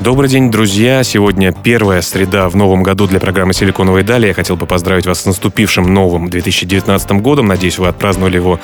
[0.00, 1.04] Добрый день, друзья.
[1.04, 4.28] Сегодня первая среда в новом году для программы «Силиконовые дали».
[4.28, 7.48] Я хотел бы поздравить вас с наступившим новым 2019 годом.
[7.48, 8.58] Надеюсь, вы отпраздновали его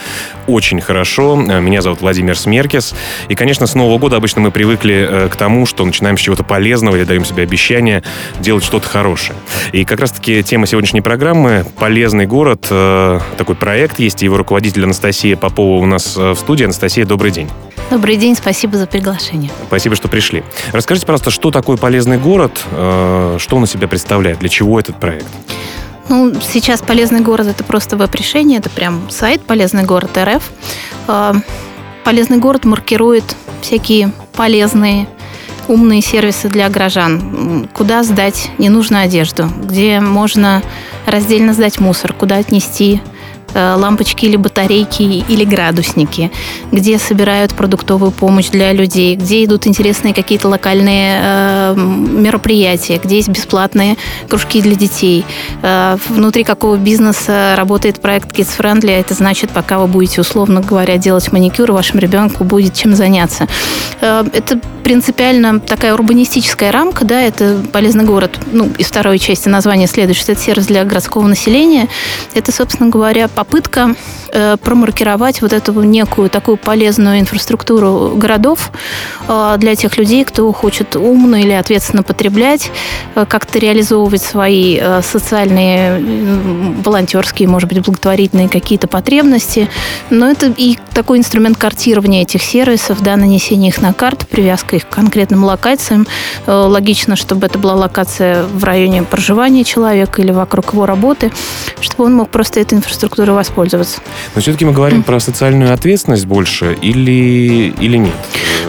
[0.47, 1.37] очень хорошо.
[1.37, 2.95] Меня зовут Владимир Смеркис.
[3.29, 6.43] И, конечно, с Нового года обычно мы привыкли э, к тому, что начинаем с чего-то
[6.43, 8.03] полезного или даем себе обещание
[8.41, 9.37] делать что-то хорошее.
[9.73, 12.67] И как раз-таки тема сегодняшней программы «Полезный город».
[12.71, 16.65] Э, такой проект есть, и его руководитель Анастасия Попова у нас э, в студии.
[16.65, 17.51] Анастасия, добрый день.
[17.91, 19.51] Добрый день, спасибо за приглашение.
[19.69, 20.43] Спасибо, что пришли.
[20.73, 24.99] Расскажите, пожалуйста, что такое полезный город, э, что он из себя представляет, для чего этот
[24.99, 25.29] проект?
[26.09, 30.43] Ну, сейчас полезный город это просто веб-решение, это прям сайт полезный город РФ.
[31.07, 31.35] Э,
[32.05, 35.07] полезный город маркирует всякие полезные
[35.69, 37.69] умные сервисы для горожан.
[37.73, 40.63] Куда сдать ненужную одежду, где можно
[41.07, 43.01] раздельно сдать мусор, куда отнести
[43.57, 46.31] лампочки или батарейки или градусники,
[46.73, 53.29] где собирают продуктовую помощь для людей, где идут интересные какие-то локальные э, мероприятия, где есть
[53.29, 53.97] бесплатные
[54.29, 55.25] кружки для детей.
[55.63, 60.97] Э, внутри какого бизнеса работает проект Kids Friendly, это значит, пока вы будете, условно говоря,
[60.97, 63.49] делать маникюр, вашему ребенку будет чем заняться.
[64.01, 69.89] Э, это принципиально такая урбанистическая рамка, да, это полезный город, ну, из второй части названия
[69.89, 71.89] следует, что это сервис для городского населения.
[72.35, 73.95] Это, собственно говоря, попытка
[74.63, 78.71] промаркировать вот эту некую такую полезную инфраструктуру городов
[79.29, 82.71] э, для тех людей, кто хочет умно или ответственно потреблять,
[83.15, 89.69] э, как-то реализовывать свои э, социальные, э, волонтерские, может быть, благотворительные какие-то потребности.
[90.11, 94.89] Но это и такой инструмент картирования этих сервисов, да, нанесения их на карту, привязка их
[94.89, 96.07] к конкретным локациям.
[96.47, 101.33] Э, логично, чтобы это была локация в районе проживания человека или вокруг его работы,
[101.81, 104.01] чтобы он мог просто этой инфраструктурой воспользоваться.
[104.35, 108.15] Но все-таки мы говорим про социальную ответственность больше или, или нет?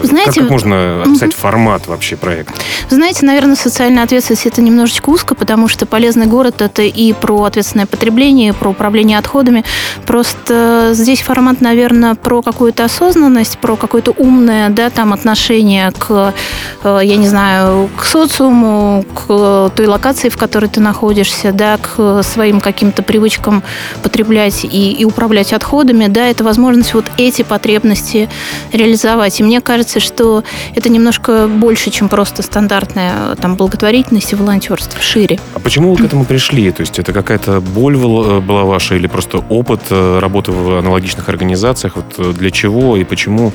[0.02, 1.40] Знаете, как, как можно описать угу.
[1.40, 2.54] формат вообще проекта?
[2.88, 7.86] Знаете, наверное, социальная ответственность это немножечко узко, потому что полезный город это и про ответственное
[7.86, 9.64] потребление, и про управление отходами.
[10.06, 16.34] Просто здесь формат, наверное, про какую-то осознанность, про какое-то умное, да, там отношение к,
[16.82, 22.22] э, я не знаю, к социуму, к той локации, в которой ты находишься, да, к
[22.22, 23.62] своим каким-то привычкам
[24.02, 28.28] потреблять и, и управлять отходами, да, это возможность вот эти потребности
[28.72, 29.40] реализовать.
[29.40, 30.44] И мне кажется, что
[30.74, 35.38] это немножко больше, чем просто стандартная там благотворительность и волонтерство, шире.
[35.54, 36.70] А почему вы к этому пришли?
[36.70, 41.28] То есть это какая-то боль э, была ваша или просто опыт э, работы в аналогичных
[41.28, 41.96] организациях?
[41.96, 43.52] Вот для чего и почему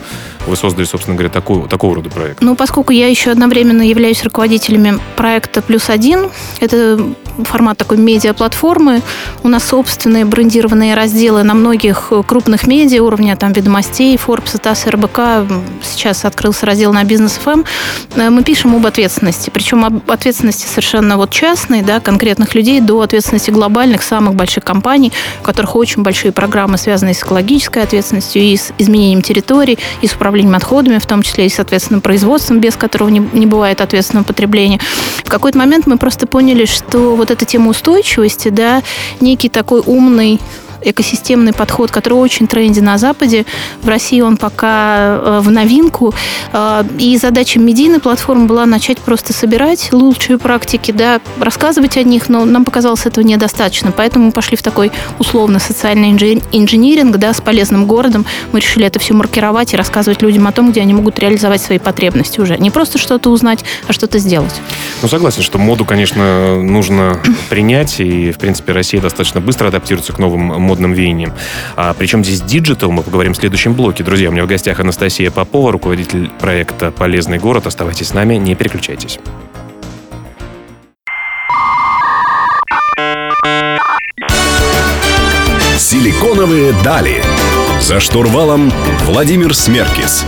[0.48, 2.42] вы создали, собственно говоря, такой, такого рода проект?
[2.42, 6.30] Ну, поскольку я еще одновременно являюсь руководителями проекта «Плюс один»,
[6.60, 7.00] это
[7.44, 9.02] формат такой медиаплатформы,
[9.44, 15.20] у нас собственные брендированные разделы на многих крупных медиа уровня, там, «Ведомостей», Forbes, ТАСС, РБК,
[15.84, 17.64] сейчас открылся раздел на бизнес ФМ,
[18.16, 23.02] э, мы пишем об ответственности, причем об ответственности совершенно вот частной, да, конкретных людей, до
[23.02, 25.12] ответственности глобальных, самых больших компаний,
[25.42, 30.14] у которых очень большие программы, связанные с экологической ответственностью и с изменением территорий, и с
[30.14, 34.80] управлением отходами, в том числе и, соответственно, производством, без которого не, не бывает ответственного потребления.
[35.24, 38.84] В какой-то момент мы просто поняли, что вот эта тема устойчивости, да,
[39.22, 40.42] некий такой умный
[40.84, 43.46] экосистемный подход, который очень тренди на Западе.
[43.82, 46.14] В России он пока э, в новинку.
[46.52, 52.30] Э, и задача медийной платформы была начать просто собирать лучшие практики, да, рассказывать о них,
[52.30, 53.92] но нам показалось этого недостаточно.
[53.92, 58.26] Поэтому мы пошли в такой условно социальный инжиниринг, да, с полезным городом.
[58.52, 61.80] Мы решили это все маркировать и рассказывать людям о том, где они могут реализовать свои
[61.80, 62.58] потребности уже.
[62.58, 64.54] Не просто что-то узнать, а что-то сделать.
[65.02, 67.20] Ну, согласен, что моду, конечно, нужно
[67.50, 71.34] принять, и, в принципе, Россия достаточно быстро адаптируется к новым модным модным веянием.
[71.76, 74.04] А причем здесь диджитал, мы поговорим в следующем блоке.
[74.04, 77.68] Друзья, у меня в гостях Анастасия Попова, руководитель проекта «Полезный город».
[77.68, 79.20] Оставайтесь с нами, не переключайтесь.
[85.78, 87.22] Силиконовые дали.
[87.80, 88.72] За штурвалом
[89.06, 90.26] Владимир Смеркис.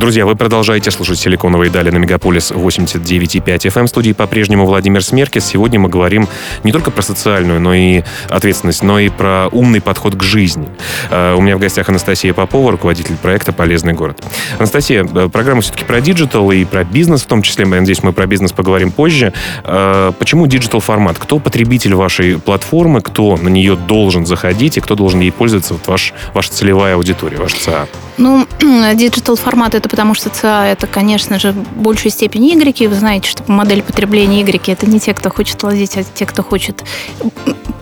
[0.00, 3.84] Друзья, вы продолжаете слушать «Силиконовые дали» на Мегаполис 89,5 FM.
[3.84, 5.44] В студии по-прежнему Владимир Смеркис.
[5.44, 6.26] Сегодня мы говорим
[6.64, 10.70] не только про социальную но и ответственность, но и про умный подход к жизни.
[11.10, 14.24] Э, у меня в гостях Анастасия Попова, руководитель проекта «Полезный город».
[14.56, 17.66] Анастасия, э, программа все-таки про диджитал и про бизнес в том числе.
[17.66, 19.34] Я надеюсь, мы про бизнес поговорим позже.
[19.64, 21.18] Э, почему диджитал формат?
[21.18, 23.02] Кто потребитель вашей платформы?
[23.02, 25.74] Кто на нее должен заходить и кто должен ей пользоваться?
[25.74, 27.86] Вот ваш, ваша целевая аудитория, ваш ЦА.
[28.20, 28.46] Ну,
[28.94, 32.88] диджитал формат это потому что ЦА это, конечно же, в большей степени Y.
[32.88, 36.42] Вы знаете, что модель потребления Y это не те, кто хочет лазить, а те, кто
[36.42, 36.84] хочет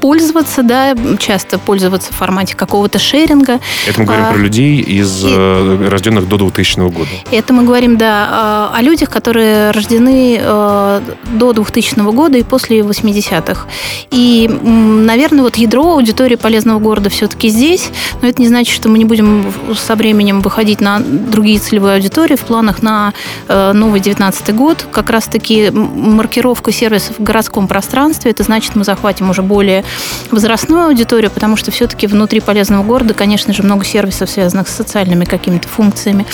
[0.01, 3.61] пользоваться, да, часто пользоваться в формате какого-то шеринга.
[3.87, 7.09] Это мы говорим а, про людей из и, э, рожденных до 2000 года.
[7.31, 11.01] Это мы говорим, да, о людях, которые рождены э,
[11.33, 13.67] до 2000 года и после 80-х.
[14.11, 17.91] И, наверное, вот ядро аудитории полезного города все-таки здесь,
[18.23, 22.37] но это не значит, что мы не будем со временем выходить на другие целевые аудитории
[22.37, 23.13] в планах на
[23.49, 24.87] э, новый 19 год.
[24.93, 29.85] Как раз-таки маркировка сервисов в городском пространстве, это значит, мы захватим уже более
[30.31, 35.25] возрастную аудиторию, потому что все-таки внутри полезного города, конечно же, много сервисов, связанных с социальными
[35.25, 36.27] какими-то функциями.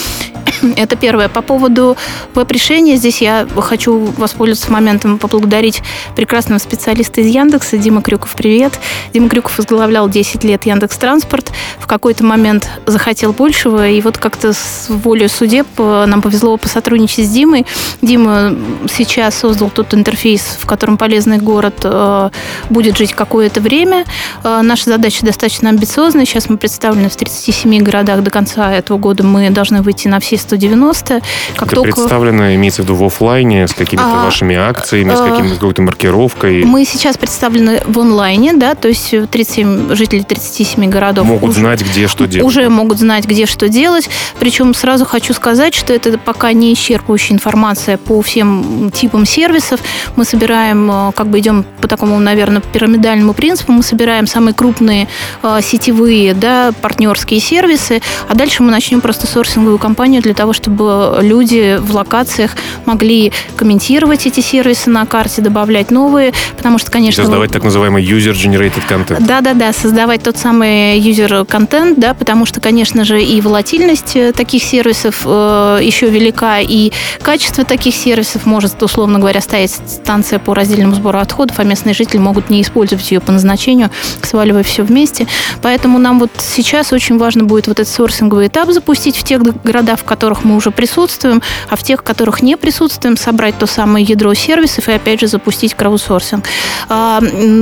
[0.77, 1.29] Это первое.
[1.29, 1.97] По поводу
[2.35, 5.83] веб-решения, здесь я хочу воспользоваться моментом поблагодарить
[6.17, 8.79] прекрасного специалиста из Яндекса, Дима Крюков, привет.
[9.13, 14.53] Дима Крюков возглавлял 10 лет Яндекс Транспорт, в какой-то момент захотел большего, и вот как-то
[14.53, 17.67] с волей судеб э, нам повезло посотрудничать с Димой.
[18.01, 18.57] Дима
[18.89, 22.31] сейчас создал тот интерфейс, в котором полезный город э,
[22.71, 24.05] будет жить какое-то время.
[24.43, 26.25] Э, наша задача достаточно амбициозная.
[26.25, 28.23] Сейчас мы представлены в 37 городах.
[28.23, 31.21] До конца этого года мы должны выйти на все 190.
[31.57, 31.93] Как Это только...
[31.93, 35.83] представлено, имеется в виду в офлайне, с какими-то а, вашими акциями, а, с каким-то какой-то
[35.83, 36.65] маркировкой?
[36.65, 41.83] Мы сейчас представлены в онлайне, да, то есть 37 жителей 37 городов могут уже, знать,
[41.83, 42.47] где что делать.
[42.47, 44.09] Уже могут знать, где что делать.
[44.39, 49.81] Причем сразу хочу сказать, что это пока не исчерпывающая информация по всем типам сервисов.
[50.17, 55.09] Мы собираем, э, как бы идем по такому, наверное, пирамидальному принципу, мы собираем самые крупные
[55.43, 61.19] э, сетевые, да, партнерские сервисы, а дальше мы начнем просто сорсинговую кампанию для того, чтобы
[61.21, 62.53] люди в локациях
[62.85, 67.23] могли комментировать эти сервисы на карте, добавлять новые, потому что, конечно...
[67.23, 69.25] Создавать так называемый user-generated content.
[69.27, 75.23] Да-да-да, создавать тот самый user-контент, да, потому что, конечно же, и волатильность э, таких сервисов
[75.25, 76.93] э, еще велика, и
[77.23, 82.19] качество таких сервисов может, условно говоря, стоять станция по раздельному сбору отходов, а местные жители
[82.19, 83.91] могут не использовать ее по назначению,
[84.23, 85.27] сваливая все вместе.
[85.63, 90.01] Поэтому нам вот сейчас очень важно будет вот этот сорсинговый этап запустить в тех городах,
[90.01, 94.05] в которых мы уже присутствуем, а в тех, в которых не присутствуем, собрать то самое
[94.05, 96.45] ядро сервисов и опять же запустить краудсорсинг.
[96.89, 97.21] А,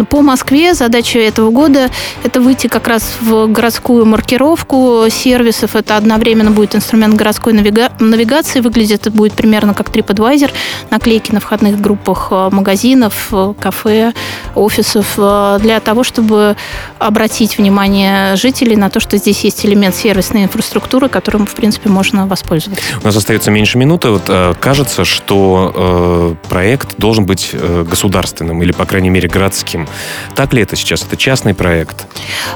[0.08, 1.90] по Москве задача этого года–
[2.22, 5.76] это выйти как раз в городскую маркировку сервисов.
[5.76, 8.60] Это одновременно будет инструмент городской навига- навигации.
[8.60, 10.50] Выглядит это будет примерно как TripAdvisor.
[10.90, 14.12] Наклейки на входных группах э, магазинов, э, кафе,
[14.54, 15.16] офисов.
[15.16, 16.56] Для того, чтобы
[16.98, 22.26] обратить внимание жителей на то, что здесь есть элемент сервисной инфраструктуры, которым, в принципе, можно
[22.26, 22.51] воспользоваться.
[23.02, 24.10] У нас остается меньше минуты.
[24.10, 29.88] Вот э, кажется, что э, проект должен быть э, государственным или, по крайней мере, городским.
[30.34, 31.02] Так ли это сейчас?
[31.02, 32.06] Это частный проект?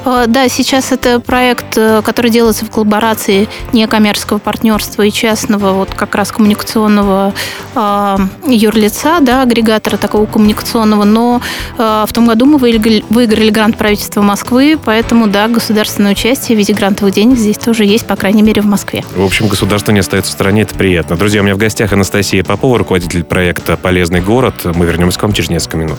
[0.05, 5.95] Э, да, сейчас это проект, э, который делается в коллаборации некоммерческого партнерства и частного, вот
[5.95, 7.33] как раз коммуникационного
[7.75, 8.17] э,
[8.47, 11.05] юрлица, да, агрегатора такого коммуникационного.
[11.05, 11.41] Но
[11.79, 16.59] э, в том году мы выиграли, выиграли грант правительства Москвы, поэтому, да, государственное участие в
[16.59, 19.05] виде грантовых денег здесь тоже есть, по крайней мере, в Москве.
[19.15, 19.49] В общем,
[19.87, 21.17] государство не остается в стороне, это приятно.
[21.17, 24.65] Друзья, у меня в гостях Анастасия Попова, руководитель проекта «Полезный город».
[24.65, 25.99] Мы вернемся к вам через несколько минут.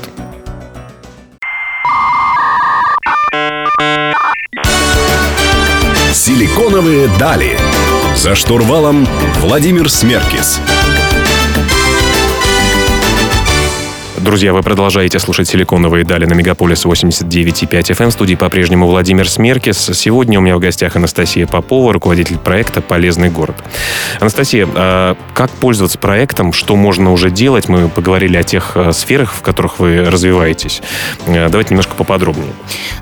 [6.13, 7.57] Силиконовые дали.
[8.15, 9.07] За штурвалом
[9.39, 10.59] Владимир Смеркис.
[14.27, 18.09] Друзья, вы продолжаете слушать «Силиконовые дали» на Мегаполис 89,5 FM.
[18.09, 19.89] В студии по-прежнему Владимир Смеркис.
[19.93, 23.55] Сегодня у меня в гостях Анастасия Попова, руководитель проекта «Полезный город».
[24.19, 26.51] Анастасия, а как пользоваться проектом?
[26.51, 27.69] Что можно уже делать?
[27.69, 30.81] Мы поговорили о тех а, сферах, в которых вы развиваетесь.
[31.25, 32.51] А, давайте немножко поподробнее.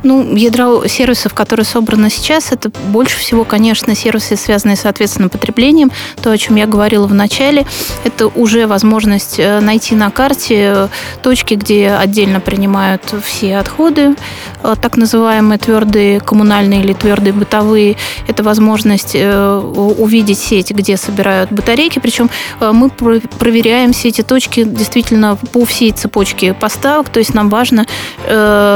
[0.03, 5.91] Ну, ядро сервисов, которые собраны сейчас, это больше всего, конечно, сервисы, связанные, соответственно, потреблением.
[6.21, 7.65] То, о чем я говорила в начале,
[8.03, 14.15] это уже возможность э, найти на карте точки, где отдельно принимают все отходы,
[14.63, 17.97] э, так называемые твердые коммунальные или твердые бытовые.
[18.27, 21.99] Это возможность э, увидеть сеть, где собирают батарейки.
[21.99, 22.29] Причем
[22.59, 27.09] э, мы проверяем все эти точки действительно по всей цепочке поставок.
[27.09, 27.85] То есть нам важно,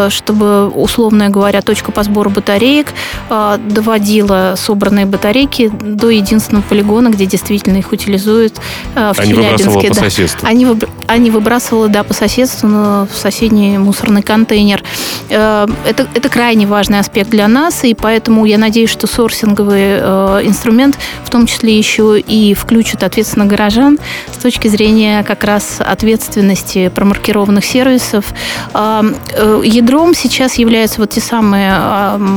[0.10, 2.88] чтобы, условно говоря, точка по сбору батареек
[3.30, 8.56] доводила собранные батарейки до единственного полигона, где действительно их утилизуют
[8.96, 9.70] в Они Челябинске.
[9.70, 10.48] Выбрасывала по соседству.
[10.48, 10.68] Они,
[11.08, 14.84] они выбрасывала, да, по соседству соседству в соседний мусорный контейнер.
[15.30, 20.42] Э, это, это крайне важный аспект для нас, и поэтому я надеюсь, что сорсинговый э,
[20.44, 24.00] инструмент в том числе еще и включит ответственно горожан
[24.32, 28.26] с точки зрения как раз ответственности промаркированных сервисов.
[28.74, 32.30] Ядром сейчас являются вот те самые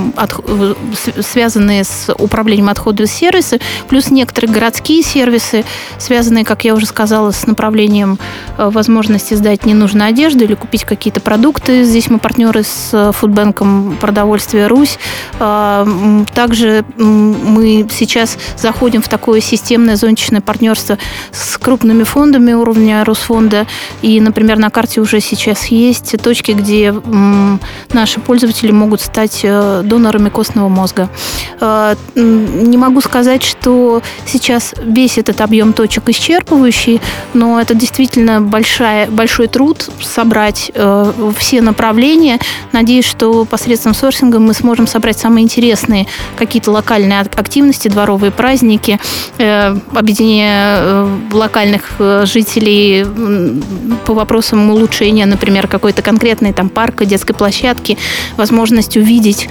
[1.20, 5.64] связанные с управлением отходов сервисы, плюс некоторые городские сервисы,
[5.98, 8.18] связанные, как я уже сказала, с направлением
[8.58, 11.84] э, возможности сдать ненужную одежду или купить какие-то продукты.
[11.84, 14.98] Здесь мы партнеры с Фудбанком продовольствия Русь.
[15.38, 15.86] А,
[16.34, 20.98] также мы сейчас заходим в такое системное зонтичное партнерство
[21.30, 23.66] с крупными фондами уровня Росфонда.
[24.02, 26.94] И, например, на карте уже сейчас есть точки, где
[27.92, 31.08] наши пользователи могут стать э, донорами костного мозга.
[31.60, 37.00] А, не могу сказать, что сейчас весь этот объем точек исчерпывающий,
[37.34, 39.61] но это действительно большая, большой труд
[40.00, 42.38] собрать э, все направления.
[42.72, 48.98] Надеюсь, что посредством сорсинга мы сможем собрать самые интересные какие-то локальные активности, дворовые праздники,
[49.38, 53.06] э, объединение э, локальных э, жителей
[54.06, 57.98] по вопросам улучшения, например, какой-то конкретной там парка, детской площадки,
[58.36, 59.48] возможность увидеть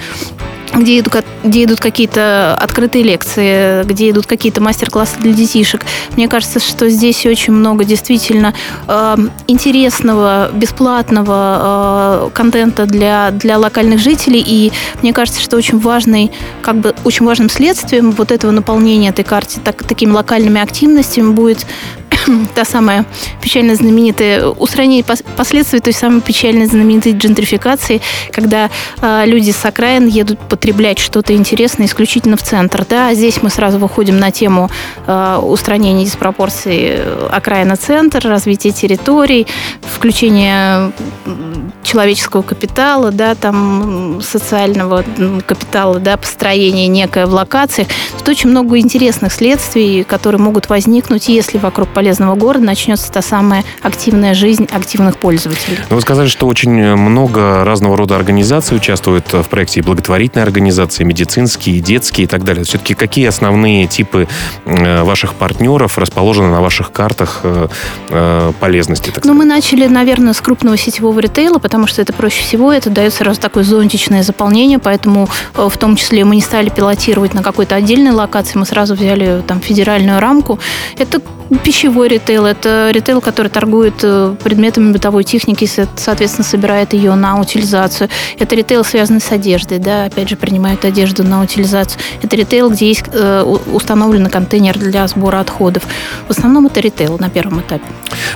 [0.74, 5.84] где идут, где идут какие-то открытые лекции, где идут какие-то мастер-классы для детишек.
[6.16, 8.54] Мне кажется, что здесь очень много действительно
[8.88, 14.42] э, интересного, бесплатного э, контента для, для локальных жителей.
[14.44, 16.30] И мне кажется, что очень важный,
[16.62, 21.66] как бы очень важным следствием вот этого наполнения этой карты так, такими локальными активностями будет
[22.54, 23.04] та самая
[23.40, 25.04] печально знаменитая устранение
[25.36, 28.00] последствий той самой печально знаменитой джентрификации,
[28.30, 32.84] когда э, люди с окраин едут потреблять что-то интересное исключительно в центр.
[32.88, 34.70] Да, здесь мы сразу выходим на тему
[35.06, 39.46] э, устранения диспропорций окраина-центр, развития территорий,
[39.82, 40.92] включения
[41.92, 45.04] человеческого капитала, да, там социального
[45.46, 47.88] капитала, да, построения некой в локациях.
[48.18, 53.64] Тут очень много интересных следствий, которые могут возникнуть, если вокруг полезного города начнется та самая
[53.82, 55.78] активная жизнь активных пользователей.
[55.90, 61.04] Ну, вы сказали, что очень много разного рода организаций участвуют в проекте, и благотворительные организации,
[61.04, 62.64] медицинские, детские и так далее.
[62.64, 64.28] Все-таки какие основные типы
[64.64, 67.68] э, ваших партнеров расположены на ваших картах э,
[68.08, 69.12] э, полезности?
[69.24, 73.12] Ну, мы начали, наверное, с крупного сетевого ритейла, потому что это проще всего, это дает
[73.14, 77.74] сразу такое зонтичное заполнение, поэтому э, в том числе мы не стали пилотировать на какой-то
[77.74, 80.58] отдельной локации, мы сразу взяли там федеральную рамку.
[80.98, 81.20] Это
[81.64, 88.08] пищевой ритейл, это ритейл, который торгует э, предметами бытовой техники, соответственно, собирает ее на утилизацию.
[88.38, 92.00] Это ритейл, связанный с одеждой, да, опять же, принимают одежду на утилизацию.
[92.22, 95.82] Это ритейл, где есть э, установленный контейнер для сбора отходов.
[96.28, 97.84] В основном это ритейл на первом этапе.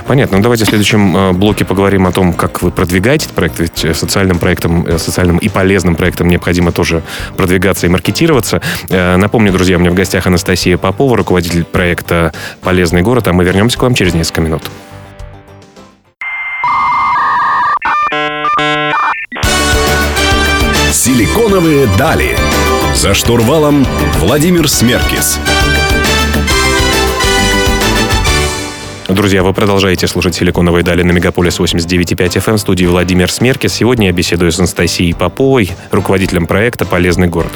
[0.05, 0.37] Понятно.
[0.37, 3.59] Ну, давайте в следующем э, блоке поговорим о том, как вы продвигаете этот проект.
[3.59, 7.03] Ведь социальным проектом, социальным и полезным проектом необходимо тоже
[7.35, 8.61] продвигаться и маркетироваться.
[8.89, 13.77] Напомню, друзья, у меня в гостях Анастасия Попова, руководитель проекта «Полезный город», а мы вернемся
[13.77, 14.63] к вам через несколько минут.
[20.91, 22.37] Силиконовые дали.
[22.93, 23.85] За штурвалом
[24.19, 25.39] Владимир Смеркис.
[29.09, 33.71] Друзья, вы продолжаете слушать «Силиконовые дали» на Мегаполис 89.5 FM в студии Владимир Смеркис.
[33.71, 37.53] Сегодня я беседую с Анастасией Поповой, руководителем проекта «Полезный город».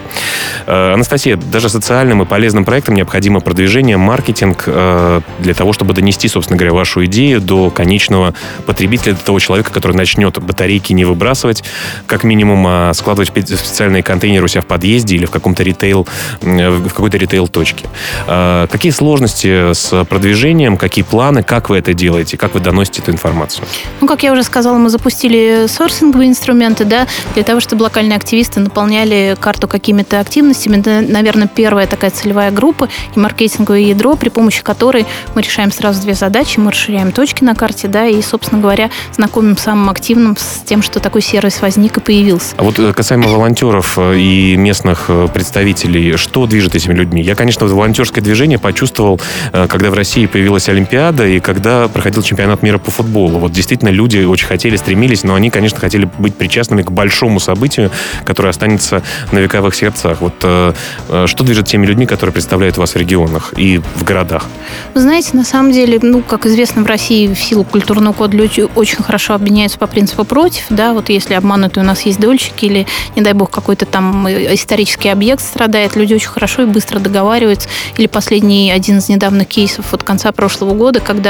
[0.65, 6.29] Э, Анастасия, даже социальным и полезным проектам необходимо продвижение, маркетинг э, для того, чтобы донести,
[6.29, 8.34] собственно говоря, вашу идею до конечного
[8.65, 11.65] потребителя, до того человека, который начнет батарейки не выбрасывать,
[12.08, 16.08] как минимум, а складывать специальные контейнеры у себя в подъезде или в каком-то ритейл,
[16.41, 17.88] в какой-то ритейл-точке.
[18.27, 23.02] Э, какие сложности с продвижением, какие планы, планы, как вы это делаете, как вы доносите
[23.02, 23.66] эту информацию?
[24.00, 28.60] Ну, как я уже сказала, мы запустили сорсинговые инструменты, да, для того, чтобы локальные активисты
[28.60, 30.80] наполняли карту какими-то активностями.
[30.80, 35.06] Это, наверное, первая такая целевая группа и маркетинговое ядро, при помощи которой
[35.36, 36.60] мы решаем сразу две задачи.
[36.60, 41.00] Мы расширяем точки на карте, да, и, собственно говоря, знакомим самым активным с тем, что
[41.00, 42.56] такой сервис возник и появился.
[42.58, 47.22] А вот э, касаемо волонтеров э, и местных э, представителей, что движет этими людьми?
[47.22, 49.20] Я, конечно, волонтерское движение почувствовал,
[49.52, 53.40] когда в России появилась Олимпиада, и когда проходил чемпионат мира по футболу.
[53.40, 57.92] Вот действительно люди очень хотели, стремились, но они, конечно, хотели быть причастными к большому событию,
[58.26, 60.22] которое останется на вековых сердцах.
[60.22, 60.74] Вот э,
[61.26, 64.46] что движет теми людьми, которые представляют вас в регионах и в городах?
[64.94, 68.68] Вы знаете, на самом деле, ну, как известно, в России в силу культурного кода люди
[68.76, 72.88] очень хорошо объединяются по принципу против, да, вот если обманутый у нас есть дольщик или,
[73.16, 77.70] не дай бог, какой-то там исторический объект страдает, люди очень хорошо и быстро договариваются.
[77.98, 81.21] Или последний один из недавних кейсов от конца прошлого года, когда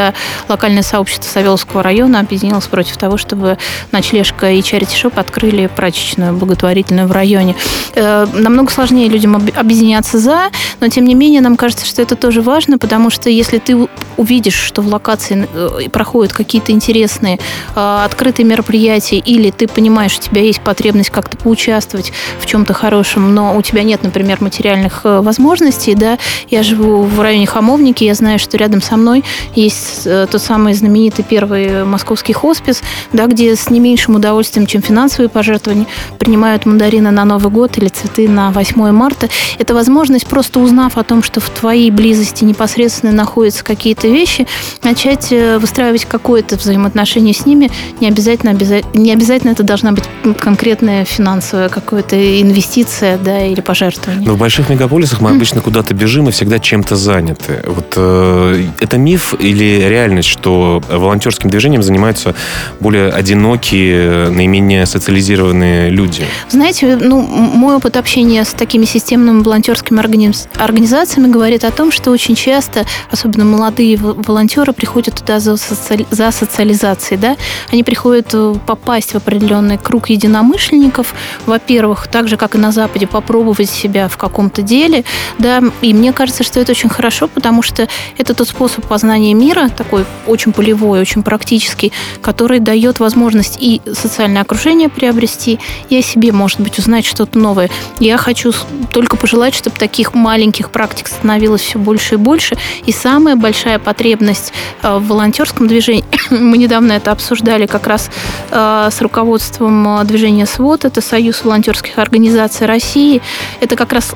[0.47, 3.57] локальное сообщество Савеловского района объединилось против того, чтобы
[3.91, 7.55] ночлежка и чарити шоп открыли прачечную благотворительную в районе.
[7.95, 12.41] Э, намного сложнее людям объединяться за, но тем не менее нам кажется, что это тоже
[12.41, 17.39] важно, потому что если ты увидишь, что в локации э, проходят какие-то интересные
[17.75, 22.73] э, открытые мероприятия, или ты понимаешь, что у тебя есть потребность как-то поучаствовать в чем-то
[22.73, 26.17] хорошем, но у тебя нет, например, материальных возможностей, да,
[26.49, 29.23] я живу в районе Хамовники, я знаю, что рядом со мной
[29.55, 32.81] есть тот самый знаменитый первый московский хоспис,
[33.13, 35.87] да, где с не меньшим удовольствием, чем финансовые пожертвования,
[36.19, 39.29] принимают мандарины на Новый год или цветы на 8 марта.
[39.57, 44.47] Это возможность, просто узнав о том, что в твоей близости непосредственно находятся какие-то вещи,
[44.83, 47.69] начать э, выстраивать какое-то взаимоотношение с ними.
[47.99, 48.57] Не обязательно,
[48.93, 50.03] не обязательно это должна быть
[50.39, 54.27] конкретная финансовая какая-то инвестиция да, или пожертвование.
[54.27, 57.63] Но в больших мегаполисах мы обычно куда-то бежим и всегда чем-то заняты.
[57.67, 62.35] Вот э, это миф или реальность, что волонтерским движением занимаются
[62.79, 66.25] более одинокие, наименее социализированные люди?
[66.49, 72.35] Знаете, ну, мой опыт общения с такими системными волонтерскими организациями говорит о том, что очень
[72.35, 76.05] часто, особенно молодые волонтеры, приходят туда за, соци...
[76.09, 77.19] за социализацией.
[77.19, 77.35] Да?
[77.71, 81.13] Они приходят э, попасть в определенный круг единомышленников,
[81.45, 85.03] во-первых, так же, как и на Западе, попробовать себя в каком-то деле.
[85.37, 85.61] Да?
[85.81, 87.87] И мне кажется, что это очень хорошо, потому что
[88.17, 91.91] это тот способ познания мира, такой очень полевой, очень практический,
[92.21, 97.69] который дает возможность и социальное окружение приобрести, и о себе, может быть, узнать что-то новое.
[97.99, 98.53] Я хочу
[98.91, 102.57] только пожелать, чтобы таких маленьких практик становилось все больше и больше.
[102.85, 108.09] И самая большая потребность э, в волонтерском движении, мы недавно это обсуждали как раз
[108.51, 113.21] э, с руководством э, движения СВОТ, это Союз волонтерских организаций России,
[113.59, 114.15] это как раз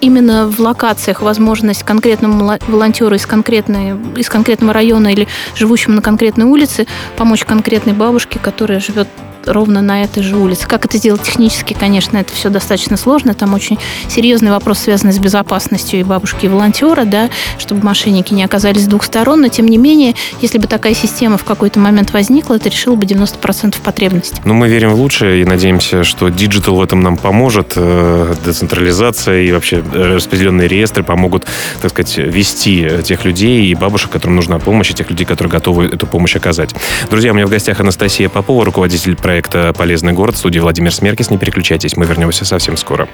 [0.00, 6.44] именно в локациях возможность конкретному волонтеру из, конкретной, из конкретного района или живущему на конкретной
[6.44, 9.08] улице помочь конкретной бабушке, которая живет
[9.46, 10.66] ровно на этой же улице.
[10.66, 13.34] Как это сделать технически, конечно, это все достаточно сложно.
[13.34, 18.44] Там очень серьезный вопрос, связанный с безопасностью и бабушки, и волонтера, да, чтобы мошенники не
[18.44, 19.42] оказались с двух сторон.
[19.42, 23.04] Но, тем не менее, если бы такая система в какой-то момент возникла, это решило бы
[23.04, 24.40] 90% потребностей.
[24.44, 27.72] Ну, мы верим в лучшее и надеемся, что диджитал в этом нам поможет.
[27.76, 31.46] Э, децентрализация и вообще э, распределенные реестры помогут,
[31.80, 35.86] так сказать, вести тех людей и бабушек, которым нужна помощь, и тех людей, которые готовы
[35.86, 36.74] эту помощь оказать.
[37.10, 41.30] Друзья, у меня в гостях Анастасия Попова, руководитель проекта проекта «Полезный город» студии Владимир Смеркис.
[41.30, 43.08] Не переключайтесь, мы вернемся совсем скоро.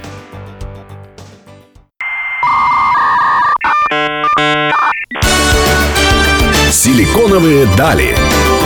[6.72, 8.16] Силиконовые дали.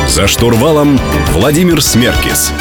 [0.09, 0.99] За штурвалом
[1.33, 2.55] Владимир Смеркис.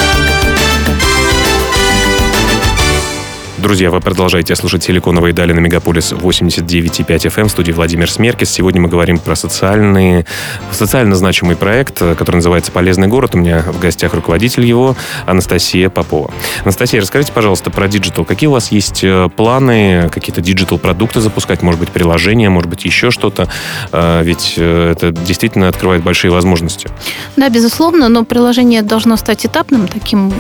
[3.62, 8.50] Друзья, вы продолжаете слушать «Силиконовые дали» на Мегаполис 89,5 FM в студии Владимир Смеркис.
[8.50, 10.26] Сегодня мы говорим про социальный,
[10.72, 13.36] социально значимый проект, который называется «Полезный город».
[13.36, 14.96] У меня в гостях руководитель его
[15.28, 16.32] Анастасия Попова.
[16.64, 18.26] Анастасия, расскажите, пожалуйста, про диджитал.
[18.26, 21.62] Какие у вас есть э, планы, какие-то диджитал-продукты запускать?
[21.62, 23.48] Может быть, приложения, может быть, еще что-то?
[23.92, 26.90] Э, ведь э, это действительно открывает большие возможности.
[27.36, 30.34] Да, безусловно, но приложение должно стать этапным, таким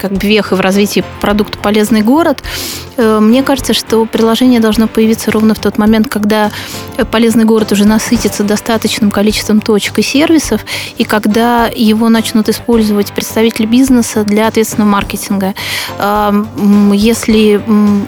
[0.00, 2.42] как бы вехой в развитии продукта «Полезный город», город.
[2.96, 6.50] Э, мне кажется, что приложение должно появиться ровно в тот момент, когда
[7.10, 10.60] полезный город уже насытится достаточным количеством точек и сервисов,
[10.98, 15.54] и когда его начнут использовать представители бизнеса для ответственного маркетинга.
[16.92, 17.60] Если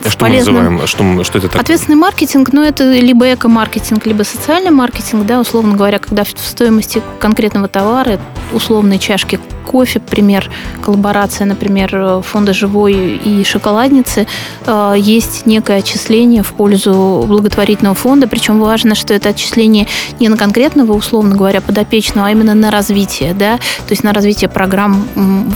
[0.04, 0.54] а что полезном...
[0.54, 0.86] мы называем?
[0.86, 1.62] Что, что это такое?
[1.62, 7.02] Ответственный маркетинг, ну, это либо эко-маркетинг, либо социальный маркетинг, да, условно говоря, когда в стоимости
[7.18, 8.20] конкретного товара,
[8.54, 10.50] условной чашки кофе, пример,
[10.82, 14.26] коллаборация, например, фонда «Живой» и «Шоколадницы»,
[14.66, 19.88] э, есть некое отчисление в пользу благотворительного фонда, причем важно, что это отчисление
[20.20, 24.48] не на конкретного, условно говоря, подопечного, а именно на развитие, да, то есть на развитие
[24.48, 25.04] программ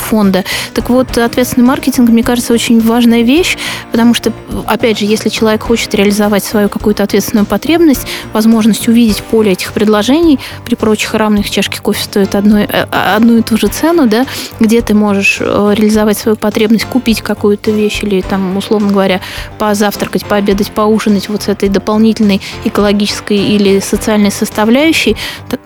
[0.00, 0.44] фонда.
[0.74, 3.56] Так вот, ответственный маркетинг, мне кажется, очень важная вещь,
[3.92, 4.32] потому что,
[4.66, 10.40] опять же, если человек хочет реализовать свою какую-то ответственную потребность, возможность увидеть поле этих предложений,
[10.64, 14.26] при прочих равных чашки кофе стоит одну, э, одну и ту же цену, да,
[14.60, 19.20] где ты можешь э, реализовать свою потребность, купить какую-то вещь или там условно говоря,
[19.58, 25.16] позавтракать, пообедать, поужинать вот с этой дополнительной экологической или социальной составляющей,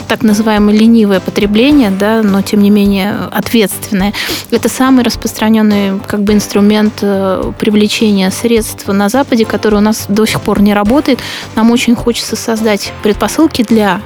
[0.08, 4.12] так называемое ленивое потребление, да, но тем не менее ответственное.
[4.50, 10.26] Это самый распространенный как бы инструмент э, привлечения средств на Западе, который у нас до
[10.26, 11.20] сих пор не работает.
[11.56, 14.00] Нам очень хочется создать предпосылки для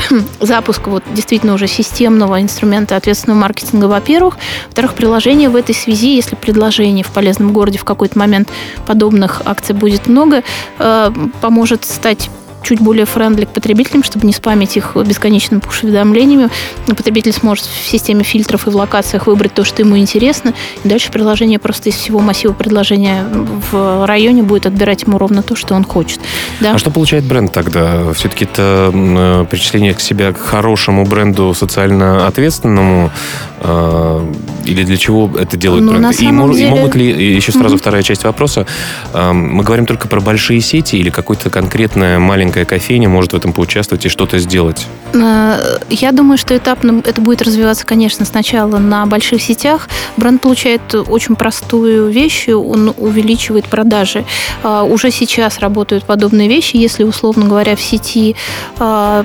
[0.40, 4.36] запуска вот действительно уже системного инструмента ответственного маркетинга, во-первых.
[4.66, 8.48] Во-вторых, приложение в этой связи, если предложений в полезном городе в какой-то момент
[8.86, 10.42] подобных акций будет много,
[10.78, 12.30] э, поможет стать
[12.66, 16.48] чуть более френдли к потребителям, чтобы не спамить их бесконечными пуш-уведомлениями.
[16.86, 20.52] Потребитель сможет в системе фильтров и в локациях выбрать то, что ему интересно,
[20.82, 23.24] и дальше приложение просто из всего массива предложения
[23.70, 26.18] в районе будет отбирать ему ровно то, что он хочет.
[26.60, 26.74] Да?
[26.74, 28.12] А что получает бренд тогда?
[28.14, 33.12] Все-таки это э, причисление к себя к хорошему бренду социально ответственному,
[33.60, 34.32] э,
[34.64, 36.14] или для чего это делают ну, бренды?
[36.14, 36.66] И, деле...
[36.66, 37.78] и могут ли, еще сразу mm-hmm.
[37.78, 38.66] вторая часть вопроса,
[39.14, 43.52] мы говорим только про большие сети или какое-то конкретное маленькое маленькая кофейня может в этом
[43.52, 44.86] поучаствовать и что-то сделать?
[45.12, 49.88] Э, я думаю, что этапно это будет развиваться, конечно, сначала на больших сетях.
[50.16, 54.24] Бренд получает очень простую вещь, он увеличивает продажи.
[54.62, 58.36] Э, уже сейчас работают подобные вещи, если, условно говоря, в сети
[58.78, 59.24] э,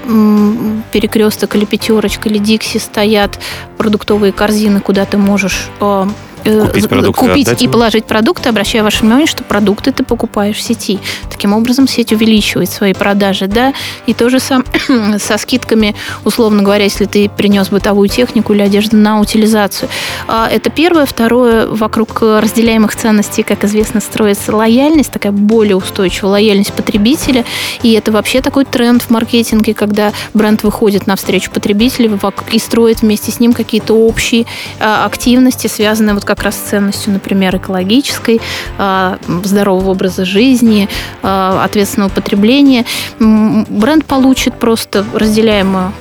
[0.92, 3.40] перекресток или пятерочка или Дикси стоят
[3.78, 6.08] продуктовые корзины, куда ты можешь Э,
[6.44, 11.00] купить, продукты, купить и положить продукты, обращая ваше внимание, что продукты ты покупаешь в сети.
[11.30, 13.74] Таким образом, сеть увеличивает свои продажи, да,
[14.06, 14.64] и тоже сам
[15.20, 19.90] со скидками, условно говоря, если ты принес бытовую технику или одежду на утилизацию.
[20.28, 21.06] А, это первое.
[21.06, 27.46] Второе, вокруг разделяемых ценностей, как известно, строится лояльность, такая более устойчивая лояльность потребителя,
[27.84, 32.20] и это вообще такой тренд в маркетинге, когда бренд выходит навстречу потребителю
[32.52, 34.46] и строит вместе с ним какие-то общие
[34.80, 38.40] а, активности, связанные вот как раз ценностью, например, экологической,
[38.78, 40.88] а, здорового образа жизни,
[41.24, 42.86] а, ответственного потребления,
[43.20, 45.92] бренд получит просто разделяемую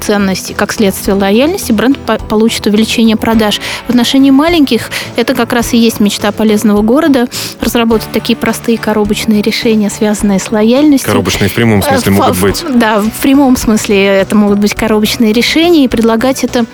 [0.00, 3.60] ценности, как следствие лояльности, бренд получит увеличение продаж.
[3.86, 7.28] В отношении маленьких это как раз и есть мечта полезного города,
[7.60, 11.08] разработать такие простые коробочные решения, связанные с лояльностью.
[11.08, 12.64] Коробочные в прямом смысле э, могут быть.
[12.74, 16.66] Да, в прямом смысле это могут быть коробочные решения, и предлагать это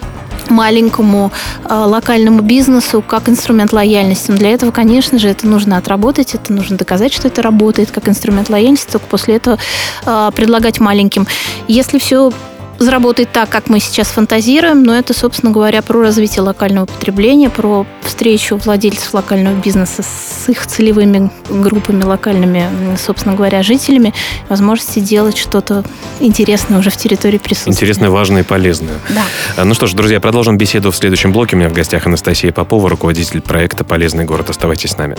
[0.50, 1.33] маленькому
[1.64, 4.31] э, локальному бизнесу как инструмент лояльности.
[4.31, 8.09] Но для этого, конечно же, это нужно отработать, это нужно доказать, что это работает как
[8.09, 9.59] инструмент лояльности, только после этого
[10.05, 11.26] э, предлагать маленьким.
[11.68, 12.33] Если все
[12.82, 17.86] заработает так, как мы сейчас фантазируем, но это, собственно говоря, про развитие локального потребления, про
[18.02, 24.12] встречу владельцев локального бизнеса с их целевыми группами, локальными, собственно говоря, жителями,
[24.48, 25.84] возможности делать что-то
[26.20, 27.72] интересное уже в территории присутствия.
[27.72, 28.94] Интересное, важное и полезное.
[29.10, 29.24] Да.
[29.56, 31.56] А, ну что ж, друзья, продолжим беседу в следующем блоке.
[31.56, 34.50] У меня в гостях Анастасия Попова, руководитель проекта «Полезный город».
[34.50, 35.16] Оставайтесь с нами.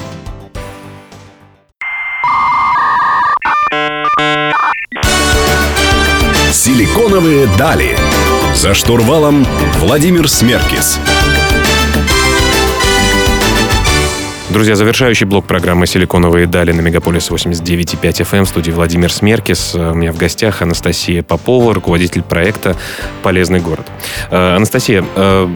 [6.65, 7.93] Силиконовые дали.
[8.55, 9.45] За штурвалом
[9.79, 10.97] Владимир Смеркис.
[14.49, 19.75] Друзья, завершающий блок программы «Силиконовые дали» на Мегаполис 89.5 FM эм в студии Владимир Смеркис.
[19.75, 22.77] У меня в гостях Анастасия Попова, руководитель проекта
[23.23, 23.85] «Полезный город».
[24.31, 25.49] Э, Анастасия, э,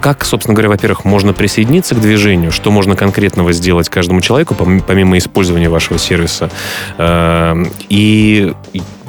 [0.00, 5.18] как, собственно говоря, во-первых, можно присоединиться к движению, что можно конкретного сделать каждому человеку, помимо
[5.18, 6.50] использования вашего сервиса.
[6.96, 8.54] Э, и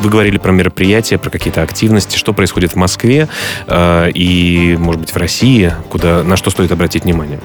[0.02, 3.28] вы говорили про мероприятия, про какие-то активности, что происходит в Москве
[3.68, 7.40] э, и, может быть, в России, куда, на что стоит обратить внимание?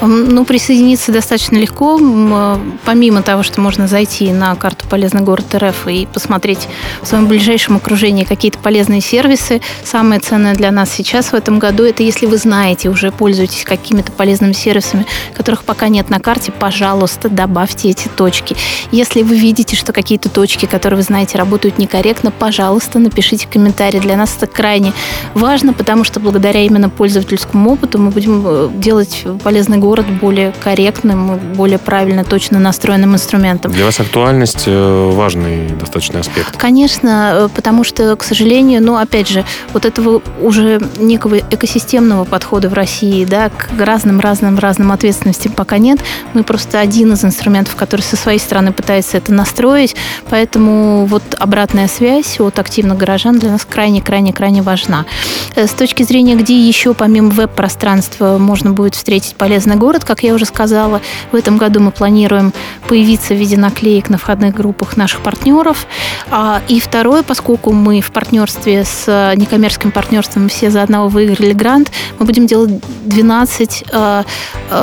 [0.00, 1.98] Ну, присоединиться достаточно легко.
[2.00, 6.68] Э, помимо того, что можно зайти на карту «Полезный город РФ» и посмотреть
[7.02, 11.84] в своем ближайшем окружении какие-то полезные сервисы, самое ценное для нас сейчас в этом году–
[11.84, 17.28] это если вы знаете, уже пользуетесь какими-то полезными сервисами, которых пока нет на карте, пожалуйста,
[17.28, 18.56] добавьте эти точки.
[18.90, 24.00] Если вы видите, что какие-то точки, которые вы знаете, работают не некорректно, пожалуйста, напишите комментарий.
[24.00, 24.92] Для нас это крайне
[25.34, 31.38] важно, потому что благодаря именно пользовательскому опыту мы будем э, делать полезный город более корректным,
[31.54, 33.72] более правильно, точно настроенным инструментом.
[33.72, 36.56] Для вас актуальность э, важный достаточно аспект.
[36.56, 42.68] Конечно, э, потому что, к сожалению, ну, опять же, вот этого уже некого экосистемного подхода
[42.68, 45.98] в России, да, к разным-разным-разным ответственностям пока нет.
[46.34, 49.96] Мы просто один из инструментов, который со своей стороны пытается это настроить,
[50.28, 55.06] поэтому вот обратная обратная связь от активных горожан для нас крайне-крайне-крайне важна.
[55.54, 60.34] Э, с точки зрения, где еще помимо веб-пространства можно будет встретить полезный город, как я
[60.34, 61.00] уже сказала,
[61.32, 62.52] в этом году мы планируем
[62.88, 65.86] появиться в виде наклеек на входных группах наших партнеров.
[66.30, 71.52] А, и второе, поскольку мы в партнерстве с э, некоммерческим партнерством все за одного выиграли
[71.52, 72.72] грант, мы будем делать
[73.04, 74.22] 12 э,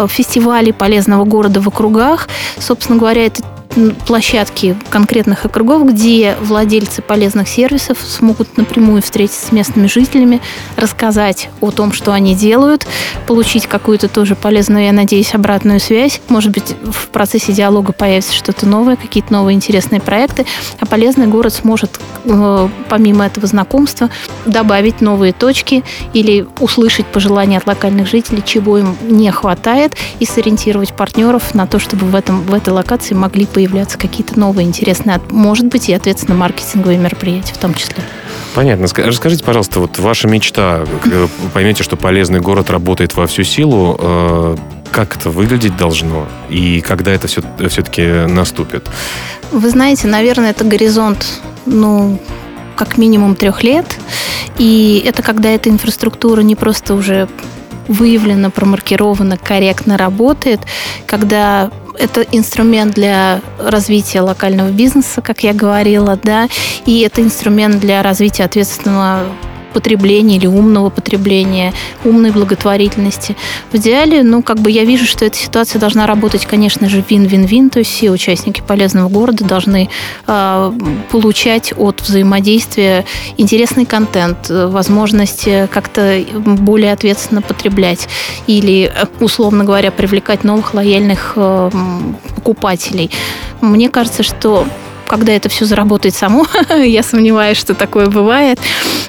[0.07, 2.27] фестивалей полезного города в округах.
[2.60, 3.43] Собственно говоря, это
[4.08, 10.41] площадки конкретных округов, где владельцы полезных сервисов смогут напрямую встретиться с местными жителями,
[10.75, 12.88] рассказать о том, что они делают,
[13.25, 16.21] получить какую-то тоже полезную, я надеюсь, обратную связь.
[16.30, 20.45] Может быть, в процессе диалога появится что-то новое, какие-то новые интересные проекты,
[20.80, 24.10] а полезный город сможет, э, помимо этого знакомства,
[24.45, 30.93] добавить новые точки или услышать пожелания от локальных жителей, чего им не хватает, и сориентировать
[30.93, 35.65] партнеров на то, чтобы в, этом, в этой локации могли появляться какие-то новые интересные, может
[35.65, 38.04] быть, и ответственно маркетинговые мероприятия в том числе.
[38.54, 38.86] Понятно.
[38.86, 40.86] Расскажите, пожалуйста, вот ваша мечта,
[41.56, 44.58] поймете, что полезный город работает во всю силу, э,
[44.91, 48.91] как это выглядеть должно и когда это все, все-таки наступит?
[49.52, 51.26] Вы знаете, наверное, это горизонт,
[51.65, 52.20] ну,
[52.76, 53.98] как минимум трех лет.
[54.60, 57.28] И это когда эта инфраструктура не просто уже
[57.88, 60.60] выявлена, промаркирована, корректно работает,
[61.08, 66.47] когда это инструмент для развития локального бизнеса, как я говорила, да,
[66.86, 69.23] и это инструмент для развития ответственного
[69.78, 71.72] потребления или умного потребления,
[72.04, 73.36] умной благотворительности.
[73.72, 77.70] В идеале, ну, как бы я вижу, что эта ситуация должна работать, конечно же, вин-вин-вин,
[77.70, 79.90] то есть все участники полезного города должны
[80.26, 80.72] э,
[81.12, 83.06] получать от взаимодействия
[83.38, 88.10] интересный контент, возможность как-то более ответственно потреблять
[88.48, 91.70] или, условно говоря, привлекать новых лояльных э,
[92.36, 93.12] покупателей.
[93.62, 94.66] Мне кажется, что
[95.08, 98.60] когда это все заработает само, я сомневаюсь, что такое бывает,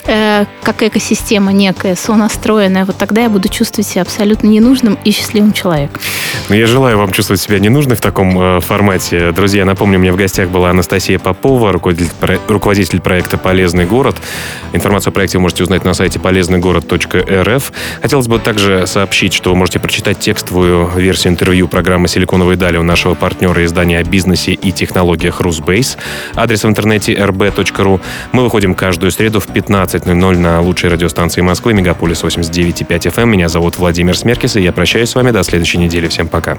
[0.07, 5.53] э, как экосистема некая, сонастроенная, вот тогда я буду чувствовать себя абсолютно ненужным и счастливым
[5.53, 6.01] человеком.
[6.49, 9.33] Ну, я желаю вам чувствовать себя ненужной в таком э, формате.
[9.33, 14.17] Друзья, напомню, у меня в гостях была Анастасия Попова, руководитель проекта «Полезный город».
[14.73, 17.73] Информацию о проекте вы можете узнать на сайте полезныйгород.рф.
[18.03, 22.83] Хотелось бы также сообщить, что вы можете прочитать текстовую версию интервью программы «Силиконовые дали» у
[22.83, 25.88] нашего партнера издания о бизнесе и технологиях «Русбейс».
[25.89, 25.99] Space.
[26.35, 28.01] Адрес в интернете rb.ru.
[28.33, 33.27] Мы выходим каждую среду в 15.00 на лучшей радиостанции Москвы, Мегаполис 89.5 FM.
[33.27, 36.09] Меня зовут Владимир Смеркис, и я прощаюсь с вами до следующей недели.
[36.09, 36.59] Всем пока.